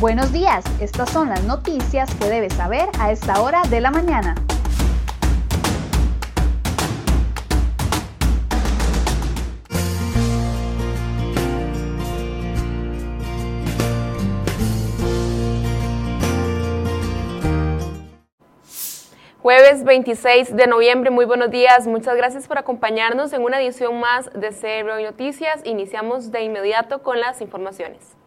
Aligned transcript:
Buenos 0.00 0.32
días, 0.32 0.64
estas 0.80 1.10
son 1.10 1.28
las 1.28 1.42
noticias 1.42 2.14
que 2.14 2.26
debes 2.26 2.52
saber 2.52 2.88
a 3.00 3.10
esta 3.10 3.42
hora 3.42 3.62
de 3.68 3.80
la 3.80 3.90
mañana. 3.90 4.36
Jueves 19.42 19.82
26 19.82 20.54
de 20.54 20.66
noviembre, 20.68 21.10
muy 21.10 21.24
buenos 21.24 21.50
días. 21.50 21.88
Muchas 21.88 22.16
gracias 22.16 22.46
por 22.46 22.58
acompañarnos 22.58 23.32
en 23.32 23.42
una 23.42 23.60
edición 23.60 23.98
más 23.98 24.30
de 24.32 24.50
CRO 24.50 25.00
Noticias. 25.00 25.60
Iniciamos 25.64 26.30
de 26.30 26.42
inmediato 26.42 27.02
con 27.02 27.18
las 27.18 27.40
informaciones. 27.40 28.17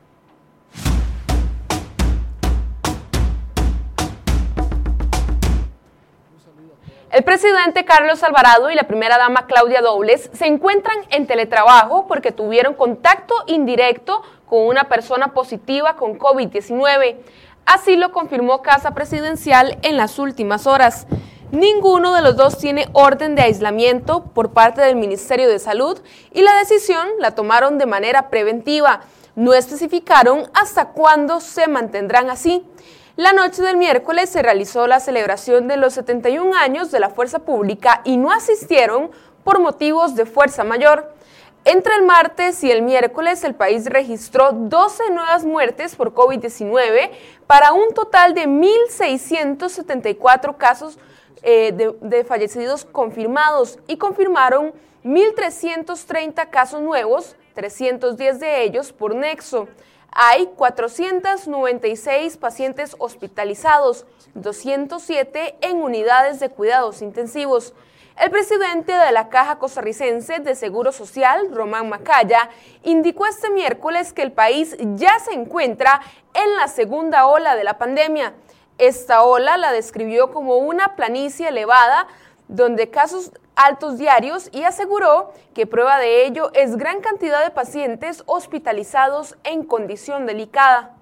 El 7.12 7.26
presidente 7.26 7.84
Carlos 7.84 8.24
Alvarado 8.24 8.72
y 8.72 8.76
la 8.76 8.84
primera 8.84 9.18
dama 9.18 9.46
Claudia 9.46 9.82
Dobles 9.82 10.30
se 10.32 10.46
encuentran 10.46 10.96
en 11.10 11.28
teletrabajo 11.28 12.08
porque 12.08 12.32
tuvieron 12.32 12.74
contacto 12.74 13.36
indirecto 13.48 14.22
con 14.46 14.66
una 14.66 14.86
persona 14.86 15.34
positiva 15.34 15.98
con 15.98 16.18
COVID-19. 16.18 17.18
Así 17.66 17.98
lo 17.98 18.14
confirmó 18.14 18.62
Casa 18.62 18.94
Presidencial 18.94 19.78
en 19.81 19.98
las 19.98 20.20
últimas 20.20 20.68
horas. 20.68 21.06
Ninguno 21.52 22.14
de 22.16 22.22
los 22.22 22.38
dos 22.38 22.58
tiene 22.58 22.88
orden 22.94 23.36
de 23.36 23.42
aislamiento 23.42 24.23
por 24.34 24.53
parte 24.53 24.80
del 24.80 24.96
Ministerio 24.96 25.50
de 25.50 25.59
Salud 25.59 26.00
y 26.31 26.44
la 26.44 26.56
decisión 26.59 27.06
la 27.20 27.36
tomaron 27.36 27.78
de 27.78 27.88
manera 27.88 28.30
preventiva. 28.30 29.02
No 29.36 29.53
especificaron 29.53 30.50
hasta 30.53 30.92
cuándo 30.92 31.42
se 31.42 31.68
mantendrán 31.68 32.30
así. 32.30 32.66
La 33.17 33.34
noche 33.34 33.62
del 33.62 33.76
miércoles 33.76 34.30
se 34.30 34.42
realizó 34.42 34.88
la 34.88 35.02
celebración 35.02 35.67
de 35.67 35.76
los 35.76 35.95
71 35.95 36.56
años 36.56 36.92
de 36.92 37.02
la 37.02 37.09
Fuerza 37.09 37.40
Pública 37.40 38.00
y 38.06 38.16
no 38.16 38.31
asistieron 38.31 39.12
por 39.44 39.59
motivos 39.59 40.16
de 40.16 40.26
fuerza 40.26 40.64
mayor. 40.64 41.14
Entre 41.66 41.94
el 41.95 42.03
martes 42.03 42.64
y 42.64 42.72
el 42.72 42.84
miércoles 42.84 43.44
el 43.44 43.53
país 43.53 43.88
registró 43.88 44.53
12 44.53 45.09
nuevas 45.12 45.44
muertes 45.44 45.98
por 45.98 46.14
COVID-19 46.14 47.12
para 47.48 47.73
un 47.73 47.94
total 47.94 48.34
de 48.34 48.48
1.674 48.48 50.56
casos 50.56 50.98
eh, 51.44 51.73
de, 51.73 51.94
de 52.00 52.23
fallecidos 52.23 52.86
confirmados 52.86 53.78
y 53.88 53.98
confirmaron 53.98 54.72
1.330 55.03 56.50
casos 56.50 56.81
nuevos, 56.81 57.36
310 57.56 58.40
de 58.40 58.64
ellos 58.64 58.94
por 58.94 59.16
nexo. 59.16 59.68
Hay 60.12 60.48
496 60.58 62.36
pacientes 62.36 62.98
hospitalizados, 63.00 64.06
207 64.34 65.56
en 65.62 65.81
unidades 65.81 66.42
de 66.42 66.50
cuidados 66.50 67.02
intensivos. 67.02 67.73
El 68.20 68.30
presidente 68.30 68.92
de 68.92 69.12
la 69.14 69.30
Caja 69.30 69.58
Costarricense 69.58 70.40
de 70.40 70.56
Seguro 70.56 70.92
Social, 70.92 71.48
Román 71.53 71.88
Macaya, 71.88 72.50
indicó 72.84 73.26
este 73.26 73.50
miércoles 73.52 74.12
que 74.12 74.22
el 74.22 74.34
país 74.34 74.76
ya 74.95 75.18
se 75.20 75.34
encuentra 75.34 76.02
en 76.34 76.56
la 76.58 76.68
segunda 76.68 77.25
ola 77.25 77.56
de 77.56 77.64
la 77.64 77.78
pandemia. 77.78 78.34
Esta 78.78 79.23
ola 79.23 79.56
la 79.56 79.72
describió 79.72 80.31
como 80.31 80.58
una 80.58 80.97
planicie 80.97 81.47
elevada 81.47 82.08
donde 82.50 82.90
casos 82.90 83.31
altos 83.66 83.97
diarios 83.97 84.49
y 84.51 84.63
aseguró 84.63 85.33
que 85.53 85.67
prueba 85.67 85.97
de 85.97 86.25
ello 86.25 86.51
es 86.53 86.77
gran 86.77 87.01
cantidad 87.01 87.44
de 87.44 87.51
pacientes 87.51 88.23
hospitalizados 88.25 89.38
en 89.44 89.63
condición 89.63 90.25
delicada. 90.25 90.95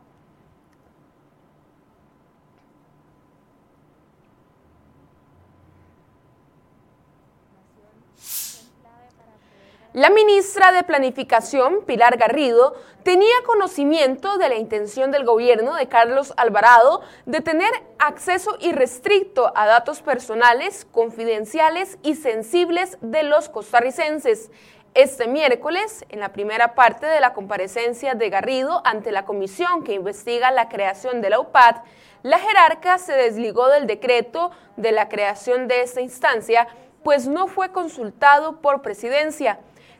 La 9.99 10.09
ministra 10.09 10.71
de 10.71 10.85
Planificación, 10.85 11.83
Pilar 11.85 12.15
Garrido, 12.15 12.73
tenía 13.03 13.35
conocimiento 13.45 14.37
de 14.37 14.47
la 14.47 14.55
intención 14.55 15.11
del 15.11 15.25
gobierno 15.25 15.75
de 15.75 15.89
Carlos 15.89 16.33
Alvarado 16.37 17.01
de 17.25 17.41
tener 17.41 17.69
acceso 17.97 18.55
irrestricto 18.61 19.51
a 19.55 19.65
datos 19.65 20.01
personales, 20.01 20.87
confidenciales 20.89 21.97
y 22.01 22.15
sensibles 22.15 22.97
de 23.01 23.23
los 23.23 23.49
costarricenses. 23.49 24.51
Este 24.93 25.27
miércoles, 25.27 26.05
en 26.07 26.21
la 26.21 26.31
primera 26.31 26.75
parte 26.75 27.05
de 27.05 27.19
la 27.19 27.33
comparecencia 27.33 28.15
de 28.15 28.29
Garrido 28.29 28.81
ante 28.85 29.11
la 29.11 29.25
comisión 29.25 29.83
que 29.83 29.95
investiga 29.95 30.49
la 30.51 30.69
creación 30.69 31.19
de 31.19 31.31
la 31.31 31.41
UPAD, 31.41 31.75
la 32.23 32.39
jerarca 32.39 32.99
se 32.99 33.11
desligó 33.11 33.67
del 33.67 33.85
decreto 33.85 34.51
de 34.77 34.93
la 34.93 35.09
creación 35.09 35.67
de 35.67 35.81
esta 35.81 35.99
instancia, 35.99 36.69
pues 37.03 37.27
no 37.27 37.47
fue 37.47 37.73
consultado 37.73 38.61
por 38.61 38.81
presidencia. 38.81 39.59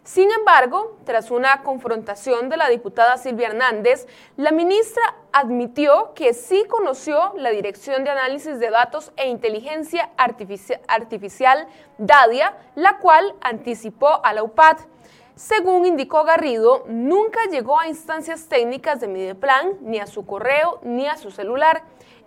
Sin 0.09 0.31
embargo, 0.31 0.97
tras 1.05 1.29
una 1.29 1.61
confrontación 1.61 2.49
de 2.49 2.57
la 2.57 2.67
diputada 2.67 3.17
Silvia 3.17 3.49
Hernández, 3.49 4.07
la 4.37 4.49
ministra 4.49 5.03
admitió 5.31 6.15
que 6.15 6.33
sí 6.33 6.65
conoció 6.67 7.33
la 7.35 7.51
Dirección 7.51 8.03
de 8.03 8.09
Análisis 8.09 8.57
de 8.57 8.71
Datos 8.71 9.11
e 9.17 9.27
Inteligencia 9.27 10.09
Artificial, 10.17 11.67
DADIA, 11.99 12.57
la 12.73 12.97
cual 12.97 13.35
anticipó 13.41 14.25
a 14.25 14.33
la 14.33 14.41
UPAD. 14.41 14.77
Según 15.35 15.85
indicó 15.85 16.23
Garrido, 16.23 16.85
nunca 16.87 17.45
llegó 17.51 17.79
a 17.79 17.87
instancias 17.87 18.47
técnicas 18.47 18.99
de 19.01 19.09
Mideplan, 19.09 19.77
ni 19.81 19.99
a 19.99 20.07
su 20.07 20.25
correo, 20.25 20.79
ni 20.81 21.05
a 21.05 21.17
su 21.17 21.29
celular. 21.29 21.83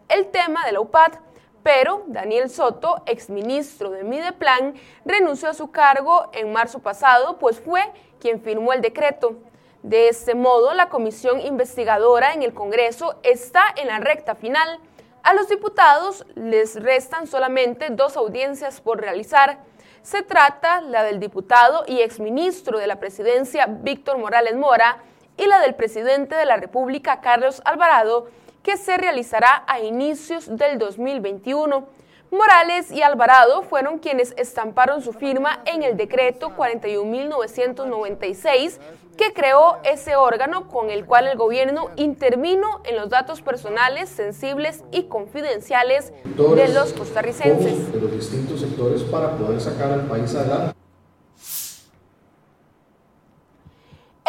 El 0.08 0.30
tema 0.30 0.64
de 0.64 0.70
la 0.70 0.80
UPAD 0.80 1.14
pero 1.62 2.02
Daniel 2.06 2.50
Soto, 2.50 3.02
exministro 3.06 3.90
de 3.90 4.04
Mideplan, 4.04 4.74
renunció 5.04 5.50
a 5.50 5.54
su 5.54 5.70
cargo 5.70 6.28
en 6.32 6.52
marzo 6.52 6.80
pasado, 6.80 7.38
pues 7.38 7.60
fue 7.60 7.82
quien 8.20 8.40
firmó 8.40 8.72
el 8.72 8.80
decreto. 8.80 9.36
De 9.82 10.08
este 10.08 10.34
modo, 10.34 10.74
la 10.74 10.88
comisión 10.88 11.40
investigadora 11.40 12.34
en 12.34 12.42
el 12.42 12.54
Congreso 12.54 13.16
está 13.22 13.64
en 13.76 13.88
la 13.88 13.98
recta 13.98 14.34
final. 14.34 14.78
A 15.24 15.34
los 15.34 15.48
diputados 15.48 16.24
les 16.34 16.80
restan 16.80 17.26
solamente 17.26 17.90
dos 17.90 18.16
audiencias 18.16 18.80
por 18.80 19.00
realizar. 19.00 19.58
Se 20.02 20.22
trata 20.22 20.80
la 20.80 21.04
del 21.04 21.20
diputado 21.20 21.84
y 21.86 22.00
exministro 22.00 22.78
de 22.78 22.86
la 22.86 22.98
presidencia 22.98 23.66
Víctor 23.66 24.18
Morales 24.18 24.56
Mora 24.56 24.98
y 25.36 25.46
la 25.46 25.60
del 25.60 25.74
presidente 25.74 26.34
de 26.34 26.44
la 26.44 26.56
República 26.56 27.20
Carlos 27.20 27.62
Alvarado, 27.64 28.28
que 28.62 28.76
se 28.76 28.96
realizará 28.96 29.64
a 29.66 29.80
inicios 29.80 30.56
del 30.56 30.78
2021. 30.78 31.88
Morales 32.30 32.90
y 32.90 33.02
Alvarado 33.02 33.62
fueron 33.62 33.98
quienes 33.98 34.32
estamparon 34.38 35.02
su 35.02 35.12
firma 35.12 35.60
en 35.66 35.82
el 35.82 35.98
decreto 35.98 36.52
41.996 36.56 38.78
que 39.16 39.32
creó 39.34 39.78
ese 39.84 40.16
órgano 40.16 40.68
con 40.68 40.90
el 40.90 41.04
cual 41.04 41.28
el 41.28 41.36
gobierno 41.36 41.90
intervino 41.96 42.80
en 42.84 42.96
los 42.96 43.10
datos 43.10 43.42
personales, 43.42 44.08
sensibles 44.08 44.84
y 44.90 45.02
confidenciales 45.04 46.14
de 46.24 46.68
los 46.68 46.94
costarricenses. 46.94 47.92
De 47.92 48.00
los 48.00 48.12
distintos 48.12 48.60
sectores 48.60 49.02
para 49.02 49.36
poder 49.36 49.60
sacar 49.60 49.92
al 49.92 50.06
país 50.06 50.34
adelante. 50.34 50.81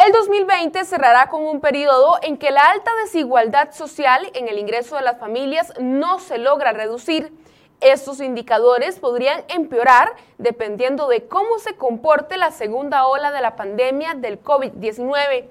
El 0.04 0.12
2020 0.12 0.84
cerrará 0.84 1.30
con 1.30 1.46
un 1.46 1.62
periodo 1.62 2.18
en 2.20 2.36
que 2.36 2.50
la 2.50 2.68
alta 2.68 2.90
desigualdad 3.04 3.72
social 3.72 4.30
en 4.34 4.48
el 4.48 4.58
ingreso 4.58 4.96
de 4.96 5.02
las 5.02 5.18
familias 5.18 5.72
no 5.80 6.18
se 6.18 6.36
logra 6.36 6.72
reducir. 6.72 7.32
Estos 7.80 8.20
indicadores 8.20 8.98
podrían 8.98 9.44
empeorar 9.48 10.12
dependiendo 10.36 11.08
de 11.08 11.24
cómo 11.26 11.58
se 11.58 11.76
comporte 11.76 12.36
la 12.36 12.50
segunda 12.50 13.06
ola 13.06 13.32
de 13.32 13.40
la 13.40 13.56
pandemia 13.56 14.12
del 14.12 14.42
COVID-19. 14.42 15.46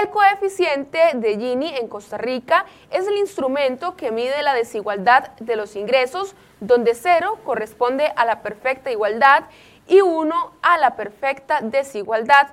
El 0.00 0.10
coeficiente 0.10 0.98
de 1.14 1.38
Gini 1.38 1.72
en 1.76 1.86
Costa 1.86 2.18
Rica 2.18 2.66
es 2.90 3.06
el 3.06 3.16
instrumento 3.18 3.94
que 3.94 4.10
mide 4.10 4.42
la 4.42 4.54
desigualdad 4.54 5.28
de 5.38 5.54
los 5.54 5.76
ingresos, 5.76 6.34
donde 6.58 6.96
cero 6.96 7.38
corresponde 7.44 8.12
a 8.16 8.24
la 8.24 8.42
perfecta 8.42 8.90
igualdad 8.90 9.44
y 9.86 10.00
uno 10.00 10.54
a 10.60 10.76
la 10.76 10.96
perfecta 10.96 11.60
desigualdad 11.60 12.48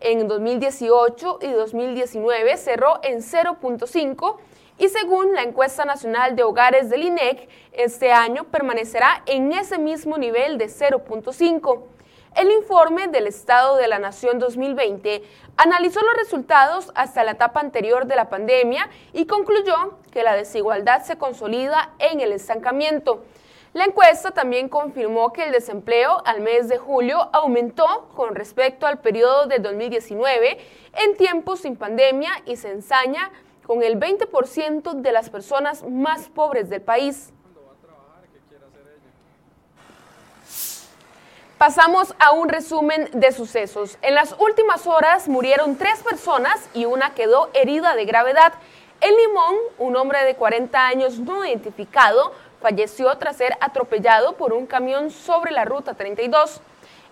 en 0.00 0.28
2018 0.28 1.38
y 1.42 1.52
2019 1.52 2.56
cerró 2.56 3.00
en 3.02 3.18
0.5 3.18 4.36
y 4.78 4.88
según 4.88 5.34
la 5.34 5.42
encuesta 5.42 5.84
nacional 5.84 6.36
de 6.36 6.44
hogares 6.44 6.88
del 6.88 7.02
INEC, 7.02 7.48
este 7.72 8.12
año 8.12 8.44
permanecerá 8.44 9.22
en 9.26 9.52
ese 9.52 9.78
mismo 9.78 10.18
nivel 10.18 10.56
de 10.56 10.66
0.5. 10.66 11.82
El 12.36 12.52
informe 12.52 13.08
del 13.08 13.26
Estado 13.26 13.76
de 13.76 13.88
la 13.88 13.98
Nación 13.98 14.38
2020 14.38 15.22
analizó 15.56 16.00
los 16.02 16.14
resultados 16.14 16.92
hasta 16.94 17.24
la 17.24 17.32
etapa 17.32 17.58
anterior 17.58 18.06
de 18.06 18.14
la 18.14 18.28
pandemia 18.28 18.88
y 19.12 19.26
concluyó 19.26 19.98
que 20.12 20.22
la 20.22 20.36
desigualdad 20.36 21.02
se 21.02 21.18
consolida 21.18 21.94
en 21.98 22.20
el 22.20 22.30
estancamiento. 22.30 23.24
La 23.74 23.84
encuesta 23.84 24.30
también 24.30 24.68
confirmó 24.68 25.32
que 25.32 25.44
el 25.44 25.52
desempleo 25.52 26.22
al 26.24 26.40
mes 26.40 26.68
de 26.68 26.78
julio 26.78 27.28
aumentó 27.32 28.08
con 28.16 28.34
respecto 28.34 28.86
al 28.86 29.00
periodo 29.00 29.46
de 29.46 29.58
2019 29.58 30.58
en 30.94 31.16
tiempos 31.16 31.60
sin 31.60 31.76
pandemia 31.76 32.30
y 32.46 32.56
se 32.56 32.70
ensaña 32.70 33.30
con 33.66 33.82
el 33.82 34.00
20% 34.00 34.94
de 34.94 35.12
las 35.12 35.28
personas 35.28 35.84
más 35.84 36.30
pobres 36.30 36.70
del 36.70 36.80
país. 36.80 37.34
Pasamos 41.58 42.14
a 42.20 42.32
un 42.32 42.48
resumen 42.48 43.10
de 43.12 43.32
sucesos. 43.32 43.98
En 44.00 44.14
las 44.14 44.34
últimas 44.38 44.86
horas 44.86 45.28
murieron 45.28 45.76
tres 45.76 46.02
personas 46.02 46.70
y 46.72 46.86
una 46.86 47.14
quedó 47.14 47.50
herida 47.52 47.94
de 47.96 48.06
gravedad. 48.06 48.54
En 49.00 49.14
Limón, 49.14 49.54
un 49.78 49.96
hombre 49.96 50.24
de 50.24 50.36
40 50.36 50.86
años 50.86 51.18
no 51.18 51.44
identificado 51.44 52.32
falleció 52.60 53.16
tras 53.18 53.36
ser 53.36 53.56
atropellado 53.60 54.34
por 54.34 54.52
un 54.52 54.66
camión 54.66 55.10
sobre 55.10 55.50
la 55.50 55.64
ruta 55.64 55.94
32. 55.94 56.60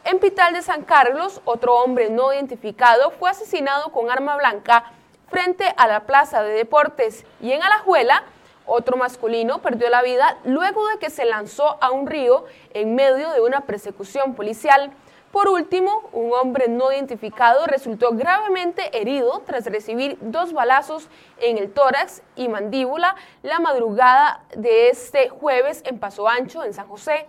En 0.05 0.19
Pital 0.19 0.53
de 0.53 0.63
San 0.63 0.83
Carlos, 0.83 1.41
otro 1.45 1.75
hombre 1.77 2.11
no 2.11 2.33
identificado 2.33 3.11
fue 3.11 3.31
asesinado 3.31 3.91
con 3.91 4.11
arma 4.11 4.37
blanca 4.37 4.85
frente 5.29 5.73
a 5.77 5.87
la 5.87 6.07
plaza 6.07 6.43
de 6.43 6.53
deportes. 6.53 7.25
Y 7.41 7.53
en 7.53 7.63
Alajuela, 7.63 8.23
otro 8.67 8.97
masculino 8.97 9.61
perdió 9.63 9.89
la 9.91 10.03
vida 10.03 10.39
luego 10.45 10.87
de 10.89 10.99
que 10.99 11.11
se 11.11 11.25
lanzó 11.25 11.79
a 11.81 11.91
un 11.91 12.07
río 12.07 12.45
en 12.75 12.95
medio 12.95 13.31
de 13.31 13.41
una 13.41 13.63
persecución 13.63 14.35
policial. 14.35 14.93
Por 15.33 15.49
último, 15.49 16.09
un 16.13 16.33
hombre 16.33 16.69
no 16.69 16.93
identificado 16.93 17.67
resultó 17.67 18.13
gravemente 18.13 18.97
herido 18.99 19.43
tras 19.45 19.67
recibir 19.67 20.17
dos 20.21 20.53
balazos 20.53 21.09
en 21.39 21.59
el 21.59 21.73
tórax 21.73 22.23
y 22.37 22.49
mandíbula 22.49 23.17
la 23.43 23.59
madrugada 23.59 24.45
de 24.57 24.89
este 24.89 25.29
jueves 25.29 25.83
en 25.85 25.99
Paso 25.99 26.29
Ancho, 26.29 26.65
en 26.65 26.73
San 26.73 26.89
José. 26.89 27.27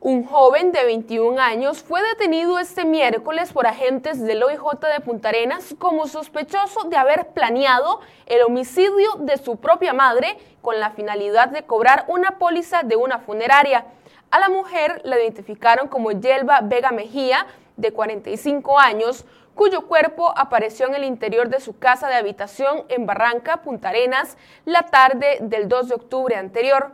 Un 0.00 0.24
joven 0.24 0.72
de 0.72 0.84
21 0.84 1.40
años 1.40 1.82
fue 1.82 2.02
detenido 2.02 2.58
este 2.58 2.84
miércoles 2.84 3.52
por 3.52 3.66
agentes 3.66 4.22
del 4.22 4.42
OIJ 4.42 4.62
de 4.94 5.00
Punta 5.00 5.30
Arenas 5.30 5.74
como 5.78 6.06
sospechoso 6.06 6.84
de 6.84 6.96
haber 6.96 7.28
planeado 7.28 8.00
el 8.26 8.42
homicidio 8.42 9.14
de 9.20 9.38
su 9.38 9.56
propia 9.56 9.94
madre 9.94 10.36
con 10.60 10.78
la 10.78 10.90
finalidad 10.90 11.48
de 11.48 11.64
cobrar 11.64 12.04
una 12.08 12.38
póliza 12.38 12.82
de 12.82 12.94
una 12.94 13.18
funeraria. 13.18 13.86
A 14.30 14.40
la 14.40 14.48
mujer 14.48 15.00
la 15.04 15.18
identificaron 15.20 15.88
como 15.88 16.10
Yelva 16.10 16.60
Vega 16.62 16.90
Mejía, 16.90 17.46
de 17.76 17.92
45 17.92 18.78
años, 18.78 19.24
cuyo 19.54 19.86
cuerpo 19.86 20.32
apareció 20.36 20.86
en 20.86 20.94
el 20.94 21.04
interior 21.04 21.48
de 21.48 21.60
su 21.60 21.78
casa 21.78 22.08
de 22.08 22.16
habitación 22.16 22.84
en 22.88 23.06
Barranca, 23.06 23.58
Punta 23.58 23.90
Arenas, 23.90 24.36
la 24.64 24.84
tarde 24.84 25.38
del 25.40 25.68
2 25.68 25.88
de 25.88 25.94
octubre 25.94 26.36
anterior. 26.36 26.92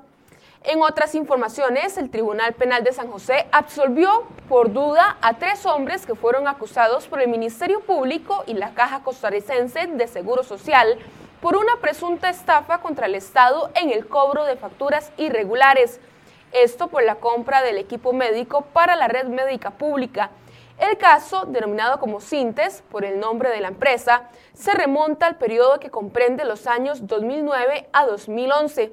En 0.65 0.81
otras 0.81 1.17
informaciones, 1.17 1.99
el 1.99 2.11
Tribunal 2.11 2.53
Penal 2.53 2.85
de 2.85 2.93
San 2.93 3.11
José 3.11 3.47
absolvió 3.51 4.25
por 4.49 4.73
duda 4.73 5.17
a 5.21 5.35
tres 5.35 5.67
hombres 5.67 6.07
que 6.07 6.15
fueron 6.15 6.47
acusados 6.47 7.09
por 7.09 7.21
el 7.21 7.29
Ministerio 7.29 7.81
Público 7.81 8.45
y 8.47 8.55
la 8.55 8.73
Caja 8.75 9.03
Costarricense 9.03 9.89
de 9.89 10.07
Seguro 10.07 10.45
Social 10.45 10.99
por 11.41 11.57
una 11.57 11.77
presunta 11.81 12.31
estafa 12.31 12.79
contra 12.79 13.07
el 13.07 13.17
Estado 13.17 13.73
en 13.75 13.91
el 13.91 14.07
cobro 14.07 14.45
de 14.45 14.57
facturas 14.57 15.11
irregulares. 15.17 15.99
Esto 16.53 16.89
por 16.89 17.03
la 17.03 17.15
compra 17.15 17.63
del 17.63 17.79
equipo 17.79 18.13
médico 18.13 18.63
para 18.73 18.95
la 18.95 19.09
red 19.09 19.27
médica 19.27 19.71
pública. 19.71 20.31
El 20.79 20.99
caso, 20.99 21.47
denominado 21.47 21.99
como 21.99 22.21
Sintes 22.21 22.83
por 22.91 23.05
el 23.05 23.21
nombre 23.21 23.49
de 23.51 23.61
la 23.61 23.69
empresa, 23.69 24.29
se 24.53 24.73
remonta 24.73 25.27
al 25.27 25.37
periodo 25.37 25.81
que 25.81 25.91
comprende 25.91 26.45
los 26.45 26.67
años 26.67 27.07
2009 27.07 27.89
a 27.93 28.05
2011 28.05 28.93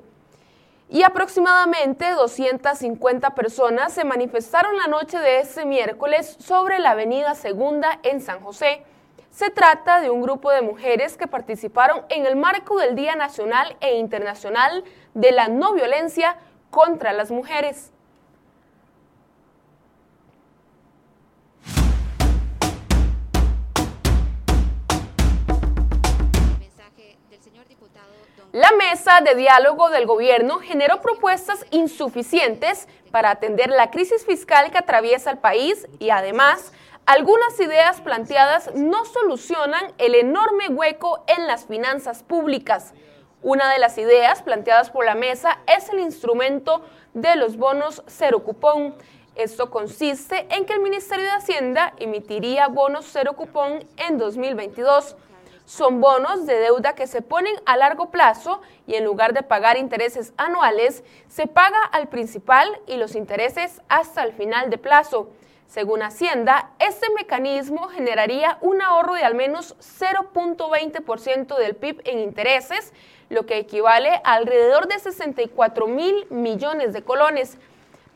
y 0.88 1.04
aproximadamente 1.04 2.12
250 2.12 3.36
personas 3.36 3.94
se 3.94 4.06
manifestaron 4.06 4.78
la 4.78 4.88
noche 4.88 5.20
de 5.20 5.42
ese 5.42 5.66
miércoles 5.66 6.38
sobre 6.40 6.80
la 6.80 6.92
avenida 6.92 7.36
Segunda 7.36 8.00
en 8.04 8.22
San 8.22 8.42
José. 8.42 8.84
Se 9.32 9.52
trata 9.52 10.02
de 10.02 10.10
un 10.10 10.22
grupo 10.22 10.50
de 10.52 10.62
mujeres 10.62 11.16
que 11.16 11.28
participaron 11.28 12.04
en 12.10 12.26
el 12.26 12.36
marco 12.36 12.80
del 12.80 12.96
Día 12.96 13.16
Nacional 13.16 13.78
e 13.82 13.98
Internacional 13.98 14.84
de 15.14 15.32
la 15.32 15.48
No 15.48 15.74
Violencia 15.74 16.38
contra 16.70 17.14
las 17.14 17.32
Mujeres. 17.32 17.92
La 28.52 28.72
mesa 28.72 29.22
de 29.22 29.36
diálogo 29.36 29.92
del 29.92 30.08
gobierno 30.08 30.58
generó 30.58 31.02
propuestas 31.02 31.66
insuficientes 31.70 32.88
para 33.12 33.30
atender 33.30 33.70
la 33.70 33.92
crisis 33.92 34.26
fiscal 34.26 34.72
que 34.72 34.80
atraviesa 34.80 35.30
el 35.30 35.38
país 35.38 35.88
y 36.00 36.10
además 36.10 36.74
algunas 37.06 37.60
ideas 37.60 38.02
planteadas 38.02 38.74
no 38.76 39.06
solucionan 39.06 39.94
el 39.98 40.16
enorme 40.16 40.68
hueco 40.68 41.24
en 41.28 41.46
las 41.46 41.66
finanzas 41.66 42.24
públicas. 42.24 42.94
Una 43.42 43.72
de 43.72 43.80
las 43.80 43.98
ideas 43.98 44.42
planteadas 44.42 44.90
por 44.90 45.06
la 45.06 45.16
mesa 45.16 45.60
es 45.66 45.88
el 45.90 46.00
instrumento 46.00 46.82
de 47.14 47.38
los 47.38 47.56
bonos 47.56 48.04
cero 48.06 48.44
cupón. 48.44 48.94
Esto 49.36 49.70
consiste 49.72 50.46
en 50.54 50.66
que 50.66 50.74
el 50.74 50.82
Ministerio 50.82 51.24
de 51.24 51.32
Hacienda 51.32 51.94
emitiría 52.00 52.68
bonos 52.68 53.08
cero 53.10 53.38
cupón 53.38 53.88
en 53.96 54.18
2022 54.18 55.16
son 55.64 56.02
bonos 56.02 56.48
de 56.48 56.56
deuda 56.56 56.96
que 56.96 57.08
se 57.08 57.22
ponen 57.22 57.56
a 57.66 57.78
largo 57.78 58.10
plazo 58.10 58.60
y 58.88 58.96
en 58.96 59.06
lugar 59.06 59.34
de 59.34 59.44
pagar 59.44 59.78
intereses 59.78 60.34
anuales, 60.36 61.04
se 61.28 61.46
paga 61.46 61.82
al 61.92 62.10
principal 62.10 62.68
y 62.88 62.98
los 62.98 63.16
intereses 63.16 63.82
hasta 63.88 64.24
el 64.24 64.34
final 64.34 64.72
de 64.72 64.80
plazo. 64.80 65.30
Según 65.68 66.02
Hacienda, 66.02 66.72
este 66.80 67.06
mecanismo 67.16 67.88
generaría 67.90 68.58
un 68.62 68.82
ahorro 68.82 69.14
de 69.14 69.24
al 69.24 69.36
menos 69.36 69.76
0.20% 69.78 71.56
del 71.56 71.76
PIB 71.76 72.02
en 72.06 72.18
intereses, 72.18 72.92
lo 73.30 73.46
que 73.46 73.58
equivale 73.58 74.22
a 74.24 74.34
alrededor 74.34 74.88
de 74.88 75.00
64 75.00 75.88
mil 75.88 76.28
millones 76.30 76.94
de 76.94 77.04
colones. 77.04 77.58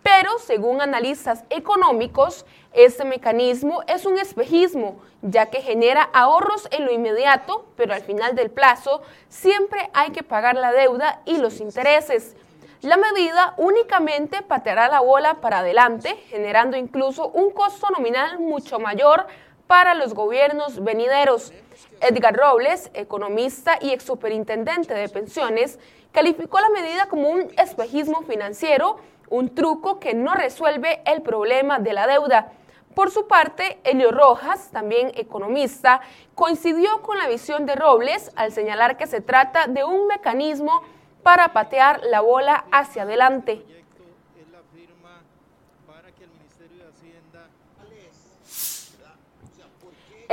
Pero, 0.01 0.38
según 0.39 0.81
analistas 0.81 1.45
económicos, 1.50 2.45
este 2.74 3.06
mecanismo 3.06 3.83
es 3.88 4.06
un 4.06 4.18
espejismo, 4.18 5.00
ya 5.21 5.45
que 5.45 5.62
genera 5.62 6.10
ahorros 6.12 6.68
en 6.71 6.86
lo 6.86 6.92
inmediato, 6.92 7.66
pero 7.78 7.94
al 7.94 8.02
final 8.02 8.35
del 8.35 8.52
plazo 8.52 9.02
siempre 9.30 9.90
hay 9.94 10.11
que 10.11 10.23
pagar 10.23 10.56
la 10.56 10.73
deuda 10.73 11.21
y 11.26 11.37
los 11.37 11.61
intereses. 11.61 12.35
La 12.81 12.97
medida 12.97 13.54
únicamente 13.56 14.42
pateará 14.42 14.90
la 14.90 14.99
bola 14.99 15.35
para 15.35 15.59
adelante, 15.59 16.18
generando 16.28 16.76
incluso 16.76 17.30
un 17.30 17.52
costo 17.52 17.87
nominal 17.90 18.40
mucho 18.40 18.78
mayor 18.78 19.26
para 19.68 19.94
los 19.94 20.14
gobiernos 20.14 20.83
venideros. 20.83 21.54
Edgar 22.02 22.35
Robles, 22.35 22.92
economista 22.94 23.78
y 23.81 23.92
ex 23.92 24.04
superintendente 24.04 24.94
de 24.94 25.09
pensiones, 25.09 25.80
calificó 26.11 26.59
la 26.59 26.69
medida 26.69 27.07
como 27.07 27.30
un 27.30 27.52
espejismo 27.57 28.21
financiero 28.23 28.97
un 29.33 29.56
truco 29.56 29.99
que 29.99 30.13
no 30.13 30.35
resuelve 30.35 31.02
el 31.06 31.23
problema 31.23 31.80
de 31.80 31.94
la 31.94 32.06
deuda. 32.06 32.52
Por 32.94 33.09
su 33.09 33.28
parte, 33.28 33.80
Elio 33.83 34.11
Rojas, 34.11 34.69
también 34.71 35.11
economista, 35.16 36.02
coincidió 36.35 37.02
con 37.02 37.18
la 37.18 37.28
visión 37.28 37.66
de 37.66 37.73
Robles 37.73 38.31
al 38.35 38.52
señalar 38.52 38.95
que 38.95 39.07
se 39.07 39.21
trata 39.21 39.66
de 39.66 39.83
un 39.83 40.06
mecanismo 40.06 40.83
para 41.23 41.52
patear 41.52 42.02
la 42.04 42.21
bola 42.21 42.66
hacia 42.71 43.04
adelante. 43.04 43.66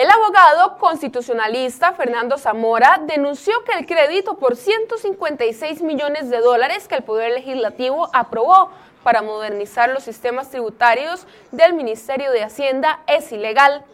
El 0.00 0.09
abogado 0.09 0.78
constitucionalista 0.78 1.92
Fernando 1.92 2.38
Zamora 2.38 3.02
denunció 3.04 3.52
que 3.64 3.78
el 3.78 3.85
crédito 3.85 4.38
por 4.38 4.57
156 4.57 5.83
millones 5.83 6.30
de 6.30 6.38
dólares 6.38 6.88
que 6.88 6.95
el 6.95 7.02
Poder 7.02 7.33
Legislativo 7.35 8.09
aprobó 8.14 8.71
para 9.02 9.21
modernizar 9.21 9.90
los 9.90 10.02
sistemas 10.02 10.49
tributarios 10.49 11.26
del 11.52 11.75
Ministerio 11.75 12.33
de 12.33 12.42
Hacienda 12.42 13.00
es 13.07 13.30
ilegal. 13.30 13.85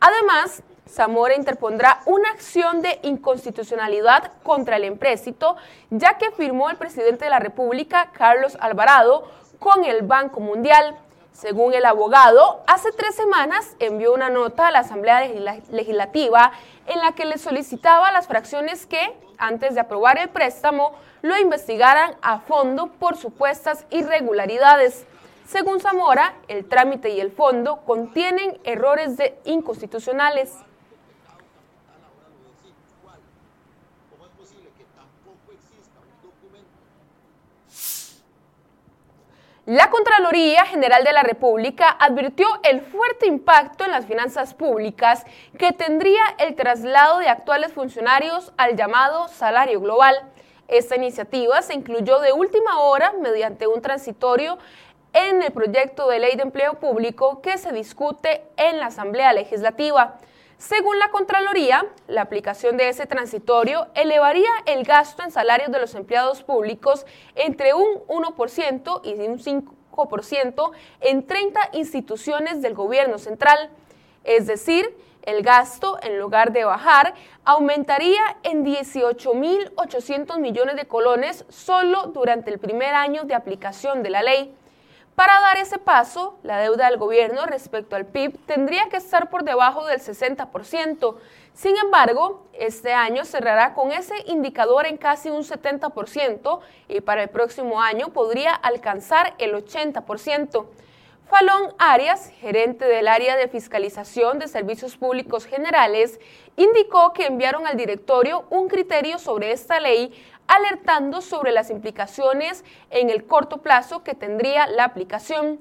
Además, 0.00 0.62
Zamora 0.86 1.34
interpondrá 1.34 2.02
una 2.04 2.28
acción 2.28 2.82
de 2.82 2.98
inconstitucionalidad 3.02 4.32
contra 4.42 4.76
el 4.76 4.84
empréstito, 4.84 5.56
ya 5.88 6.18
que 6.18 6.30
firmó 6.32 6.68
el 6.68 6.76
presidente 6.76 7.24
de 7.24 7.30
la 7.30 7.38
República, 7.38 8.10
Carlos 8.12 8.58
Alvarado, 8.60 9.30
con 9.58 9.86
el 9.86 10.02
Banco 10.02 10.40
Mundial. 10.40 10.94
Según 11.34 11.74
el 11.74 11.84
abogado, 11.84 12.62
hace 12.68 12.92
tres 12.92 13.16
semanas 13.16 13.74
envió 13.80 14.14
una 14.14 14.30
nota 14.30 14.68
a 14.68 14.70
la 14.70 14.78
Asamblea 14.78 15.20
Legislativa 15.68 16.52
en 16.86 17.00
la 17.00 17.10
que 17.12 17.24
le 17.24 17.38
solicitaba 17.38 18.06
a 18.06 18.12
las 18.12 18.28
fracciones 18.28 18.86
que, 18.86 19.12
antes 19.36 19.74
de 19.74 19.80
aprobar 19.80 20.16
el 20.16 20.28
préstamo, 20.28 20.92
lo 21.22 21.36
investigaran 21.36 22.14
a 22.22 22.38
fondo 22.38 22.86
por 22.86 23.16
supuestas 23.16 23.84
irregularidades. 23.90 25.06
Según 25.44 25.80
Zamora, 25.80 26.34
el 26.46 26.68
trámite 26.68 27.10
y 27.10 27.20
el 27.20 27.32
fondo 27.32 27.78
contienen 27.84 28.60
errores 28.62 29.16
de 29.16 29.36
inconstitucionales. 29.44 30.52
La 39.66 39.88
Contraloría 39.88 40.66
General 40.66 41.04
de 41.04 41.14
la 41.14 41.22
República 41.22 41.88
advirtió 41.88 42.46
el 42.64 42.82
fuerte 42.82 43.26
impacto 43.26 43.86
en 43.86 43.92
las 43.92 44.04
finanzas 44.04 44.52
públicas 44.52 45.24
que 45.58 45.72
tendría 45.72 46.20
el 46.38 46.54
traslado 46.54 47.18
de 47.20 47.30
actuales 47.30 47.72
funcionarios 47.72 48.52
al 48.58 48.76
llamado 48.76 49.26
salario 49.28 49.80
global. 49.80 50.20
Esta 50.68 50.96
iniciativa 50.96 51.62
se 51.62 51.72
incluyó 51.72 52.20
de 52.20 52.34
última 52.34 52.80
hora 52.80 53.14
mediante 53.22 53.66
un 53.66 53.80
transitorio 53.80 54.58
en 55.14 55.40
el 55.40 55.50
proyecto 55.50 56.08
de 56.10 56.18
ley 56.18 56.36
de 56.36 56.42
empleo 56.42 56.74
público 56.74 57.40
que 57.40 57.56
se 57.56 57.72
discute 57.72 58.42
en 58.58 58.80
la 58.80 58.86
Asamblea 58.86 59.32
Legislativa. 59.32 60.18
Según 60.66 60.98
la 60.98 61.10
Contraloría, 61.10 61.84
la 62.08 62.22
aplicación 62.22 62.78
de 62.78 62.88
ese 62.88 63.04
transitorio 63.04 63.88
elevaría 63.94 64.48
el 64.64 64.84
gasto 64.84 65.22
en 65.22 65.30
salarios 65.30 65.70
de 65.70 65.78
los 65.78 65.94
empleados 65.94 66.42
públicos 66.42 67.04
entre 67.34 67.74
un 67.74 67.98
1% 68.08 69.00
y 69.04 69.12
un 69.12 69.38
5% 69.38 70.70
en 71.00 71.26
30 71.26 71.60
instituciones 71.74 72.62
del 72.62 72.72
gobierno 72.72 73.18
central. 73.18 73.68
Es 74.24 74.46
decir, 74.46 74.96
el 75.24 75.42
gasto, 75.42 75.98
en 76.00 76.18
lugar 76.18 76.50
de 76.52 76.64
bajar, 76.64 77.12
aumentaría 77.44 78.22
en 78.42 78.64
18.800 78.64 80.38
millones 80.38 80.76
de 80.76 80.86
colones 80.86 81.44
solo 81.50 82.06
durante 82.06 82.50
el 82.50 82.58
primer 82.58 82.94
año 82.94 83.24
de 83.24 83.34
aplicación 83.34 84.02
de 84.02 84.08
la 84.08 84.22
ley. 84.22 84.54
Para 85.14 85.40
dar 85.40 85.58
ese 85.58 85.78
paso, 85.78 86.38
la 86.42 86.58
deuda 86.58 86.90
del 86.90 86.98
gobierno 86.98 87.46
respecto 87.46 87.94
al 87.94 88.04
PIB 88.04 88.36
tendría 88.46 88.88
que 88.88 88.96
estar 88.96 89.30
por 89.30 89.44
debajo 89.44 89.86
del 89.86 90.00
60%. 90.00 91.14
Sin 91.52 91.76
embargo, 91.76 92.48
este 92.52 92.92
año 92.92 93.24
cerrará 93.24 93.74
con 93.74 93.92
ese 93.92 94.14
indicador 94.26 94.86
en 94.86 94.96
casi 94.96 95.30
un 95.30 95.44
70% 95.44 96.58
y 96.88 97.00
para 97.00 97.22
el 97.22 97.28
próximo 97.28 97.80
año 97.80 98.08
podría 98.08 98.54
alcanzar 98.54 99.34
el 99.38 99.54
80%. 99.54 100.66
Falón 101.30 101.74
Arias, 101.78 102.30
gerente 102.40 102.84
del 102.84 103.08
área 103.08 103.36
de 103.36 103.48
fiscalización 103.48 104.38
de 104.38 104.46
servicios 104.46 104.96
públicos 104.96 105.46
generales, 105.46 106.20
indicó 106.56 107.12
que 107.12 107.26
enviaron 107.26 107.66
al 107.66 107.76
directorio 107.76 108.44
un 108.50 108.68
criterio 108.68 109.18
sobre 109.18 109.52
esta 109.52 109.80
ley 109.80 110.12
alertando 110.46 111.20
sobre 111.20 111.52
las 111.52 111.70
implicaciones 111.70 112.64
en 112.90 113.10
el 113.10 113.24
corto 113.26 113.58
plazo 113.58 114.02
que 114.02 114.14
tendría 114.14 114.66
la 114.66 114.84
aplicación. 114.84 115.60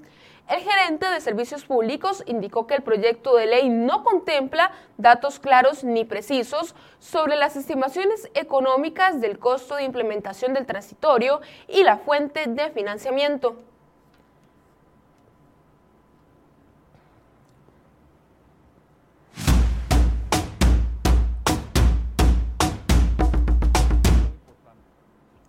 El 0.49 0.59
gerente 0.59 1.05
de 1.05 1.21
servicios 1.21 1.63
públicos 1.63 2.21
indicó 2.25 2.67
que 2.67 2.75
el 2.75 2.83
proyecto 2.83 3.35
de 3.35 3.47
ley 3.47 3.69
no 3.69 4.03
contempla 4.03 4.73
datos 4.97 5.39
claros 5.39 5.85
ni 5.85 6.03
precisos 6.03 6.75
sobre 6.99 7.37
las 7.37 7.55
estimaciones 7.55 8.29
económicas 8.33 9.21
del 9.21 9.39
costo 9.39 9.75
de 9.75 9.83
implementación 9.83 10.53
del 10.53 10.65
transitorio 10.65 11.39
y 11.69 11.83
la 11.83 11.97
fuente 11.97 12.43
de 12.47 12.69
financiamiento. 12.71 13.55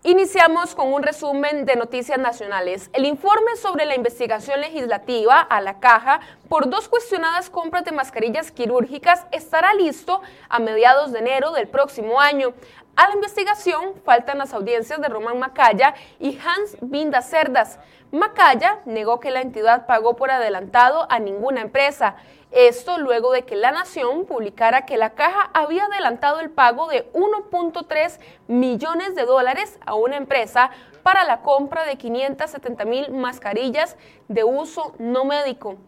Iniciamos 0.07 0.75
con 0.75 0.93
un 0.93 1.03
resumen 1.03 1.65
de 1.65 1.77
noticias 1.77 2.19
nacionales. 2.19 2.91
El 2.93 3.07
informe 3.07 3.57
sobre 3.57 3.87
la 3.87 3.95
investigación 3.95 4.61
legislativa 4.61 5.41
a 5.41 5.63
la 5.63 5.81
caja 5.81 6.21
por 6.51 6.69
dos 6.69 6.89
cuestionadas 6.89 7.49
compras 7.49 7.87
de 7.87 7.93
mascarillas 7.93 8.51
quirúrgicas 8.51 9.25
estará 9.33 9.73
listo 9.73 10.21
a 10.51 10.59
mediados 10.59 11.11
de 11.13 11.21
enero 11.21 11.53
del 11.53 11.69
próximo 11.69 12.21
año. 12.21 12.53
A 12.97 13.09
la 13.09 13.15
investigación 13.15 13.95
faltan 14.05 14.39
las 14.39 14.55
audiencias 14.55 15.01
de 15.01 15.09
Román 15.09 15.41
Macaya 15.41 15.95
y 16.21 16.39
Hans 16.39 16.77
Binda 16.81 17.23
Cerdas. 17.23 17.81
Macaya 18.13 18.79
negó 18.85 19.19
que 19.19 19.33
la 19.33 19.41
entidad 19.41 19.87
pagó 19.87 20.15
por 20.15 20.31
adelantado 20.31 21.09
a 21.11 21.19
ninguna 21.19 21.61
empresa. 21.61 22.15
Esto 22.53 22.99
luego 22.99 23.33
de 23.33 23.43
que 23.43 23.57
La 23.57 23.73
Nación 23.73 24.27
publicara 24.27 24.87
que 24.87 24.97
la 24.97 25.11
caja 25.11 25.51
había 25.55 25.87
adelantado 25.87 26.39
el 26.39 26.51
pago 26.51 26.87
de 26.87 27.11
1.3 27.15 28.21
millones 28.47 29.17
de 29.17 29.25
dólares 29.25 29.77
a 29.85 29.95
una 29.95 30.17
empresa 30.17 30.71
para 31.03 31.25
la 31.25 31.41
compra 31.41 31.85
de 31.87 31.97
570 31.97 32.85
mil 32.85 33.11
mascarillas 33.11 33.97
de 34.29 34.45
uso 34.45 34.95
no 35.01 35.25
médico. 35.25 35.79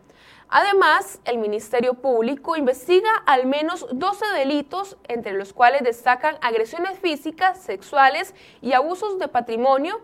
Además, 0.49 1.21
el 1.25 1.39
Ministerio 1.39 1.95
Público 1.95 2.57
investiga 2.57 3.11
al 3.27 3.47
menos 3.47 3.87
12 3.91 4.27
delitos, 4.37 4.97
entre 5.09 5.33
los 5.33 5.53
cuales 5.53 5.83
destacan 5.83 6.37
agresiones 6.41 6.99
físicas, 7.01 7.61
sexuales 7.61 8.33
y 8.63 8.73
abusos 8.73 9.19
de 9.19 9.27
patrimonio 9.27 10.01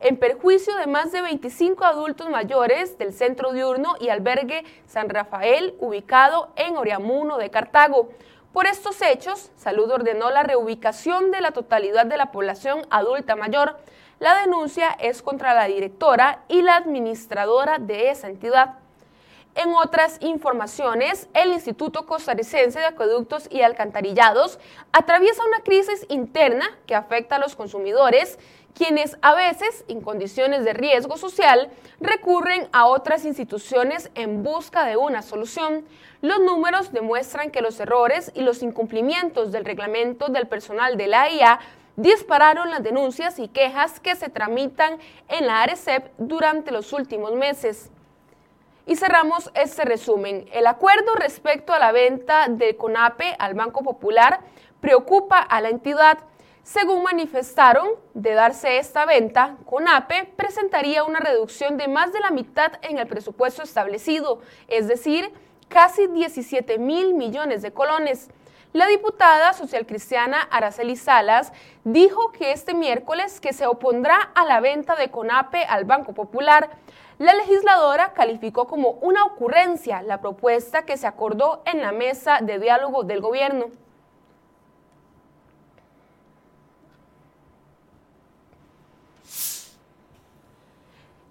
en 0.00 0.18
perjuicio 0.18 0.76
de 0.76 0.86
más 0.86 1.12
de 1.12 1.22
25 1.22 1.84
adultos 1.84 2.28
mayores 2.28 2.98
del 2.98 3.14
centro 3.14 3.52
diurno 3.52 3.94
y 3.98 4.10
albergue 4.10 4.64
San 4.86 5.08
Rafael, 5.08 5.74
ubicado 5.80 6.52
en 6.56 6.76
Oriamuno 6.76 7.38
de 7.38 7.50
Cartago. 7.50 8.10
Por 8.52 8.66
estos 8.66 9.00
hechos, 9.00 9.50
Salud 9.56 9.90
ordenó 9.90 10.30
la 10.30 10.42
reubicación 10.42 11.30
de 11.30 11.40
la 11.40 11.52
totalidad 11.52 12.04
de 12.04 12.18
la 12.18 12.32
población 12.32 12.86
adulta 12.90 13.36
mayor. 13.36 13.78
La 14.18 14.38
denuncia 14.40 14.90
es 15.00 15.22
contra 15.22 15.54
la 15.54 15.64
directora 15.64 16.44
y 16.48 16.60
la 16.60 16.76
administradora 16.76 17.78
de 17.78 18.10
esa 18.10 18.28
entidad. 18.28 18.85
En 19.56 19.72
otras 19.72 20.18
informaciones, 20.20 21.30
el 21.32 21.54
Instituto 21.54 22.04
Costarricense 22.04 22.78
de 22.78 22.84
Acueductos 22.84 23.48
y 23.50 23.62
Alcantarillados 23.62 24.58
atraviesa 24.92 25.42
una 25.46 25.60
crisis 25.60 26.04
interna 26.10 26.66
que 26.86 26.94
afecta 26.94 27.36
a 27.36 27.38
los 27.38 27.56
consumidores, 27.56 28.38
quienes 28.74 29.16
a 29.22 29.34
veces, 29.34 29.86
en 29.88 30.02
condiciones 30.02 30.62
de 30.62 30.74
riesgo 30.74 31.16
social, 31.16 31.70
recurren 32.00 32.68
a 32.72 32.84
otras 32.84 33.24
instituciones 33.24 34.10
en 34.14 34.42
busca 34.42 34.84
de 34.84 34.98
una 34.98 35.22
solución. 35.22 35.86
Los 36.20 36.40
números 36.40 36.92
demuestran 36.92 37.50
que 37.50 37.62
los 37.62 37.80
errores 37.80 38.32
y 38.34 38.42
los 38.42 38.62
incumplimientos 38.62 39.52
del 39.52 39.64
reglamento 39.64 40.26
del 40.26 40.48
personal 40.48 40.98
de 40.98 41.06
la 41.06 41.22
AIA 41.22 41.60
dispararon 41.96 42.68
las 42.68 42.82
denuncias 42.82 43.38
y 43.38 43.48
quejas 43.48 44.00
que 44.00 44.16
se 44.16 44.28
tramitan 44.28 44.98
en 45.28 45.46
la 45.46 45.62
ARECEP 45.62 46.10
durante 46.18 46.72
los 46.72 46.92
últimos 46.92 47.32
meses. 47.32 47.90
Y 48.88 48.94
cerramos 48.94 49.50
este 49.54 49.84
resumen. 49.84 50.48
El 50.52 50.68
acuerdo 50.68 51.12
respecto 51.16 51.72
a 51.72 51.80
la 51.80 51.90
venta 51.90 52.46
de 52.48 52.76
CONAPE 52.76 53.34
al 53.36 53.54
Banco 53.54 53.82
Popular 53.82 54.38
preocupa 54.80 55.38
a 55.40 55.60
la 55.60 55.70
entidad. 55.70 56.18
Según 56.62 57.02
manifestaron, 57.02 57.88
de 58.14 58.34
darse 58.34 58.78
esta 58.78 59.04
venta, 59.04 59.56
CONAPE 59.66 60.32
presentaría 60.36 61.02
una 61.02 61.18
reducción 61.18 61.76
de 61.76 61.88
más 61.88 62.12
de 62.12 62.20
la 62.20 62.30
mitad 62.30 62.74
en 62.82 62.98
el 62.98 63.08
presupuesto 63.08 63.64
establecido, 63.64 64.40
es 64.68 64.86
decir, 64.86 65.32
casi 65.66 66.06
17 66.06 66.78
mil 66.78 67.14
millones 67.14 67.62
de 67.62 67.72
colones. 67.72 68.28
La 68.72 68.86
diputada 68.86 69.52
socialcristiana 69.52 70.42
Araceli 70.42 70.94
Salas 70.94 71.52
dijo 71.82 72.30
que 72.30 72.52
este 72.52 72.74
miércoles 72.74 73.40
que 73.40 73.52
se 73.52 73.66
opondrá 73.66 74.30
a 74.34 74.44
la 74.44 74.60
venta 74.60 74.94
de 74.94 75.10
CONAPE 75.10 75.64
al 75.64 75.86
Banco 75.86 76.12
Popular, 76.12 76.70
la 77.18 77.32
legisladora 77.34 78.12
calificó 78.12 78.66
como 78.66 78.90
una 79.00 79.24
ocurrencia 79.24 80.02
la 80.02 80.20
propuesta 80.20 80.84
que 80.84 80.98
se 80.98 81.06
acordó 81.06 81.62
en 81.64 81.80
la 81.80 81.92
mesa 81.92 82.40
de 82.42 82.58
diálogo 82.58 83.04
del 83.04 83.20
gobierno. 83.20 83.66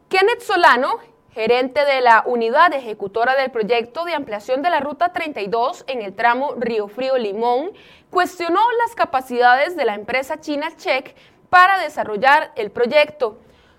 Kenneth 0.10 0.42
Solano, 0.42 1.00
gerente 1.34 1.84
de 1.84 2.01
la 2.01 2.24
unidad 2.25 2.74
ejecutora 2.74 3.36
del 3.36 3.51
proyecto 3.51 4.06
de 4.06 4.13
ampliación 4.13 4.62
de 4.62 4.70
la 4.70 4.80
Ruta 4.80 5.12
32 5.12 5.84
en 5.88 6.01
el 6.01 6.15
tramo 6.15 6.56
Río 6.58 6.88
Frío 6.88 7.18
Limón, 7.18 7.74
cuestionó 8.10 8.62
las 8.84 8.96
capacidades 8.96 9.75
de 9.75 9.86
la 9.86 9.94
empresa 9.94 10.39
china 10.39 10.75
Check 10.77 11.15
para 11.50 11.77
desarrollar 11.80 12.54
el 12.56 12.72
proyecto. 12.72 13.38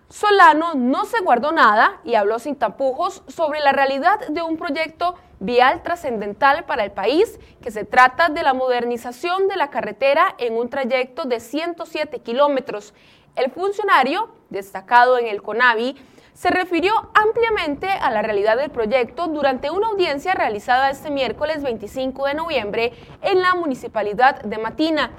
Solano 0.08 0.74
no 0.74 1.04
se 1.04 1.20
guardó 1.20 1.50
nada 1.50 2.00
y 2.04 2.14
habló 2.14 2.38
sin 2.38 2.54
tapujos 2.56 3.22
sobre 3.26 3.60
la 3.60 3.72
realidad 3.72 4.20
de 4.28 4.42
un 4.42 4.56
proyecto 4.56 5.16
vial 5.40 5.82
trascendental 5.82 6.64
para 6.64 6.84
el 6.84 6.92
país, 6.92 7.40
que 7.60 7.70
se 7.70 7.84
trata 7.84 8.28
de 8.28 8.42
la 8.42 8.54
modernización 8.54 9.48
de 9.48 9.56
la 9.56 9.70
carretera 9.70 10.34
en 10.38 10.56
un 10.56 10.70
trayecto 10.70 11.24
de 11.24 11.40
107 11.40 12.20
kilómetros. 12.20 12.94
El 13.34 13.50
funcionario, 13.50 14.30
destacado 14.48 15.18
en 15.18 15.26
el 15.26 15.42
CONAVI, 15.42 15.96
se 16.32 16.50
refirió 16.50 16.92
ampliamente 17.14 17.88
a 17.88 18.10
la 18.10 18.22
realidad 18.22 18.56
del 18.56 18.70
proyecto 18.70 19.26
durante 19.26 19.70
una 19.70 19.88
audiencia 19.88 20.34
realizada 20.34 20.90
este 20.90 21.10
miércoles 21.10 21.62
25 21.62 22.26
de 22.26 22.34
noviembre 22.34 22.92
en 23.22 23.40
la 23.40 23.54
Municipalidad 23.54 24.42
de 24.42 24.58
Matina. 24.58 25.10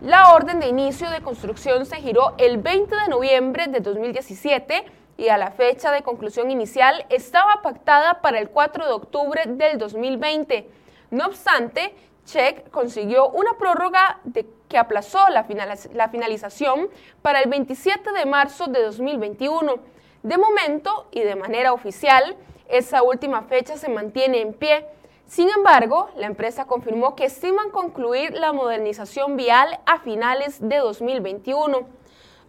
La 0.00 0.32
orden 0.32 0.60
de 0.60 0.66
inicio 0.66 1.10
de 1.10 1.20
construcción 1.20 1.84
se 1.84 1.96
giró 1.96 2.32
el 2.38 2.56
20 2.56 2.96
de 2.96 3.08
noviembre 3.08 3.66
de 3.66 3.80
2017 3.80 4.86
y 5.18 5.28
a 5.28 5.36
la 5.36 5.50
fecha 5.50 5.92
de 5.92 6.00
conclusión 6.00 6.50
inicial 6.50 7.04
estaba 7.10 7.60
pactada 7.60 8.22
para 8.22 8.38
el 8.38 8.48
4 8.48 8.86
de 8.86 8.92
octubre 8.92 9.42
del 9.46 9.76
2020. 9.76 10.70
No 11.10 11.26
obstante, 11.26 11.94
Check 12.24 12.70
consiguió 12.70 13.28
una 13.28 13.58
prórroga 13.58 14.20
de, 14.24 14.46
que 14.70 14.78
aplazó 14.78 15.28
la, 15.28 15.46
la 15.92 16.08
finalización 16.08 16.88
para 17.20 17.42
el 17.42 17.50
27 17.50 18.12
de 18.12 18.24
marzo 18.24 18.68
de 18.68 18.82
2021. 18.82 19.80
De 20.22 20.38
momento 20.38 21.08
y 21.10 21.20
de 21.20 21.36
manera 21.36 21.74
oficial, 21.74 22.36
esa 22.68 23.02
última 23.02 23.42
fecha 23.42 23.76
se 23.76 23.90
mantiene 23.90 24.40
en 24.40 24.54
pie. 24.54 24.86
Sin 25.30 25.48
embargo, 25.48 26.10
la 26.16 26.26
empresa 26.26 26.64
confirmó 26.64 27.14
que 27.14 27.26
estiman 27.26 27.70
concluir 27.70 28.34
la 28.34 28.52
modernización 28.52 29.36
vial 29.36 29.78
a 29.86 30.00
finales 30.00 30.58
de 30.60 30.78
2021. 30.78 31.86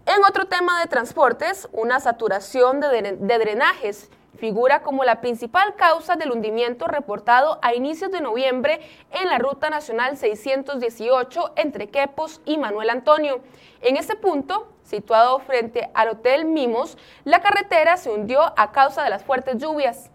En 0.07 0.23
otro 0.27 0.45
tema 0.45 0.81
de 0.81 0.87
transportes, 0.87 1.69
una 1.73 1.99
saturación 1.99 2.79
de, 2.79 3.17
drenajes 3.37 4.09
figura 4.39 4.81
como 4.81 5.03
la 5.03 5.21
principal 5.21 5.75
causa 5.75 6.15
del 6.15 6.31
hundimiento 6.31 6.87
reportado 6.87 7.59
a 7.61 7.75
inicios 7.75 8.09
de 8.09 8.19
noviembre 8.19 8.79
en 9.11 9.29
la 9.29 9.37
Ruta 9.37 9.69
Nacional 9.69 10.17
618 10.17 11.53
entre 11.57 11.89
Quepos 11.89 12.41
y 12.45 12.57
Manuel 12.57 12.89
Antonio. 12.89 13.41
En 13.81 13.95
este 13.95 14.15
punto, 14.15 14.67
situado 14.81 15.37
frente 15.37 15.91
al 15.93 16.09
Hotel 16.09 16.45
Mimos, 16.45 16.97
la 17.25 17.43
carretera 17.43 17.97
se 17.97 18.09
hundió 18.09 18.41
a 18.57 18.71
causa 18.71 19.03
de 19.03 19.11
las 19.11 19.23
fuertes 19.23 19.59
lluvias. 19.59 20.09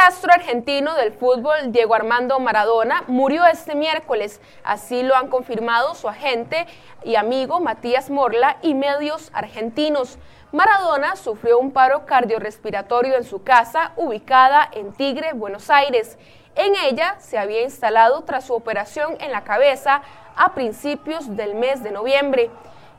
Astro 0.00 0.32
argentino 0.32 0.94
del 0.94 1.12
fútbol, 1.12 1.72
Diego 1.72 1.94
Armando 1.94 2.40
Maradona, 2.40 3.04
murió 3.06 3.44
este 3.44 3.74
miércoles. 3.74 4.40
Así 4.64 5.02
lo 5.02 5.14
han 5.14 5.28
confirmado 5.28 5.94
su 5.94 6.08
agente 6.08 6.66
y 7.04 7.16
amigo 7.16 7.60
Matías 7.60 8.08
Morla 8.08 8.56
y 8.62 8.72
medios 8.72 9.30
argentinos. 9.34 10.18
Maradona 10.52 11.16
sufrió 11.16 11.58
un 11.58 11.72
paro 11.72 12.06
cardiorrespiratorio 12.06 13.16
en 13.16 13.24
su 13.24 13.42
casa, 13.42 13.92
ubicada 13.96 14.68
en 14.72 14.92
Tigre, 14.92 15.34
Buenos 15.34 15.68
Aires. 15.68 16.18
En 16.54 16.72
ella 16.76 17.16
se 17.18 17.38
había 17.38 17.62
instalado 17.62 18.22
tras 18.22 18.46
su 18.46 18.54
operación 18.54 19.16
en 19.20 19.32
la 19.32 19.44
cabeza 19.44 20.00
a 20.34 20.54
principios 20.54 21.36
del 21.36 21.54
mes 21.54 21.82
de 21.82 21.90
noviembre. 21.90 22.50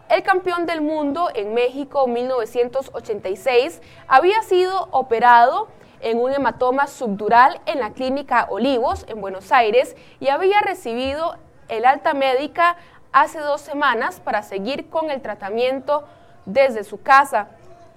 El 0.08 0.22
campeón 0.22 0.68
del 0.68 0.82
mundo 0.82 1.30
en 1.34 1.56
México 1.56 2.06
1986 2.06 3.82
había 4.08 4.42
sido 4.44 4.88
operado 4.92 5.68
en 6.02 6.20
un 6.20 6.34
hematoma 6.34 6.88
subdural 6.88 7.62
en 7.66 7.80
la 7.80 7.92
clínica 7.92 8.48
Olivos, 8.50 9.06
en 9.08 9.22
Buenos 9.22 9.52
Aires, 9.52 9.96
y 10.20 10.30
había 10.30 10.60
recibido 10.62 11.38
el 11.70 11.86
alta 11.86 12.14
médica 12.14 12.78
hace 13.12 13.40
dos 13.40 13.62
semanas 13.62 14.20
para 14.20 14.44
seguir 14.44 14.90
con 14.90 15.10
el 15.10 15.22
tratamiento 15.22 16.04
desde 16.46 16.84
su 16.84 17.02
casa. 17.02 17.48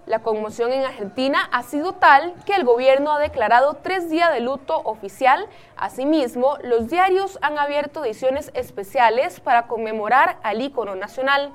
La 0.06 0.18
conmoción 0.18 0.70
en 0.72 0.84
Argentina 0.84 1.48
ha 1.50 1.62
sido 1.62 1.94
tal 1.94 2.34
que 2.44 2.54
el 2.54 2.64
gobierno 2.64 3.12
ha 3.12 3.18
declarado 3.18 3.74
tres 3.82 4.10
días 4.10 4.32
de 4.34 4.40
luto 4.40 4.82
oficial. 4.84 5.46
Asimismo, 5.76 6.58
los 6.62 6.88
diarios 6.88 7.38
han 7.40 7.58
abierto 7.58 8.04
ediciones 8.04 8.50
especiales 8.52 9.40
para 9.40 9.66
conmemorar 9.66 10.36
al 10.42 10.60
ícono 10.60 10.94
nacional. 10.94 11.52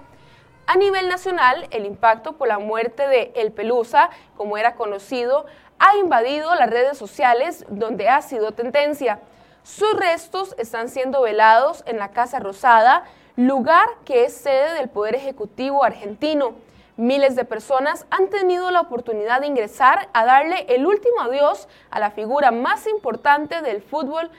A 0.65 0.77
nivel 0.77 1.10
nacional, 1.10 1.68
el 1.70 1.86
impacto 1.86 2.34
por 2.34 2.48
la 2.48 2.58
muerte 2.58 3.08
de 3.08 3.32
El 3.36 3.51
Pelusa, 3.51 4.10
como 4.36 4.58
era 4.58 4.74
conocido, 4.75 5.46
ha 5.79 5.95
invadido 5.98 6.53
las 6.55 6.69
redes 6.69 6.98
sociales 6.98 7.65
donde 7.69 8.09
ha 8.09 8.21
sido 8.21 8.51
tendencia. 8.51 9.19
Sus 9.63 9.93
restos 9.93 10.55
están 10.57 10.89
siendo 10.89 11.21
velados 11.21 11.83
en 11.86 11.98
la 11.98 12.12
Casa 12.12 12.39
Rosada, 12.39 13.05
lugar 13.36 13.88
que 14.05 14.25
es 14.25 14.33
sede 14.33 14.74
del 14.74 14.89
Poder 14.89 15.15
Ejecutivo 15.15 15.83
argentino. 15.83 16.53
Miles 16.98 17.36
de 17.38 17.45
personas 17.45 18.05
han 18.09 18.27
tenido 18.29 18.71
la 18.71 18.81
oportunidad 18.81 19.39
de 19.39 19.48
ingresar 19.48 20.09
a 20.12 20.25
darle 20.25 20.65
el 20.67 20.86
último 20.86 21.21
adiós 21.21 21.69
a 21.91 22.00
la 22.00 22.11
figura 22.11 22.51
más 22.51 22.87
importante 22.87 23.61
del 23.61 23.81
fútbol 23.81 24.29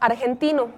argentino. 0.00 0.68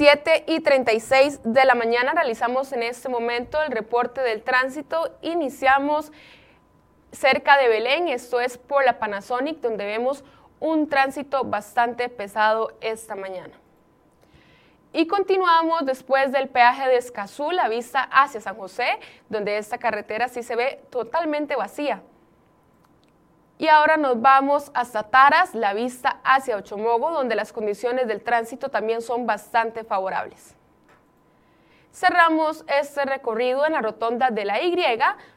7 0.00 0.44
y 0.46 0.60
36 0.60 1.40
de 1.44 1.62
la 1.66 1.74
mañana 1.74 2.14
realizamos 2.14 2.72
en 2.72 2.82
este 2.82 3.10
momento 3.10 3.60
el 3.60 3.70
reporte 3.70 4.22
del 4.22 4.42
tránsito. 4.42 5.14
Iniciamos 5.20 6.10
cerca 7.12 7.58
de 7.58 7.68
Belén, 7.68 8.08
esto 8.08 8.40
es 8.40 8.56
por 8.56 8.82
la 8.82 8.98
Panasonic, 8.98 9.60
donde 9.60 9.84
vemos 9.84 10.24
un 10.58 10.88
tránsito 10.88 11.44
bastante 11.44 12.08
pesado 12.08 12.72
esta 12.80 13.14
mañana. 13.14 13.52
Y 14.94 15.06
continuamos 15.06 15.84
después 15.84 16.32
del 16.32 16.48
peaje 16.48 16.88
de 16.88 16.96
Escazú, 16.96 17.50
la 17.50 17.68
vista 17.68 18.00
hacia 18.04 18.40
San 18.40 18.56
José, 18.56 18.98
donde 19.28 19.58
esta 19.58 19.76
carretera 19.76 20.28
sí 20.28 20.42
se 20.42 20.56
ve 20.56 20.80
totalmente 20.88 21.56
vacía. 21.56 22.02
Y 23.60 23.68
ahora 23.68 23.98
nos 23.98 24.22
vamos 24.22 24.70
hasta 24.72 25.02
Taras, 25.02 25.54
la 25.54 25.74
vista 25.74 26.18
hacia 26.24 26.56
Ochomogo, 26.56 27.10
donde 27.10 27.34
las 27.34 27.52
condiciones 27.52 28.08
del 28.08 28.22
tránsito 28.22 28.70
también 28.70 29.02
son 29.02 29.26
bastante 29.26 29.84
favorables. 29.84 30.56
Cerramos 31.92 32.64
este 32.68 33.04
recorrido 33.04 33.66
en 33.66 33.74
la 33.74 33.82
rotonda 33.82 34.30
de 34.30 34.46
la 34.46 34.62
Y, 34.62 34.74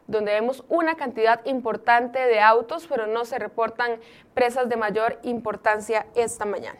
donde 0.08 0.32
vemos 0.32 0.64
una 0.70 0.96
cantidad 0.96 1.46
importante 1.46 2.18
de 2.18 2.40
autos, 2.40 2.88
pero 2.88 3.08
no 3.08 3.26
se 3.26 3.40
reportan 3.40 4.00
presas 4.34 4.70
de 4.70 4.78
mayor 4.78 5.20
importancia 5.24 6.06
esta 6.16 6.46
mañana. 6.46 6.80